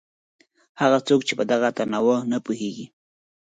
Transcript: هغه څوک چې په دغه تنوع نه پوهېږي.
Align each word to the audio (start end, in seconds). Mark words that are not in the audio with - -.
هغه 0.81 0.99
څوک 1.07 1.21
چې 1.27 1.33
په 1.39 1.43
دغه 1.51 1.69
تنوع 1.77 2.17
نه 2.31 2.37
پوهېږي. 2.45 2.85